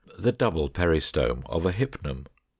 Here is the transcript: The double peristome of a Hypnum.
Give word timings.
The 0.17 0.31
double 0.31 0.67
peristome 0.69 1.43
of 1.45 1.63
a 1.63 1.71
Hypnum. 1.71 2.25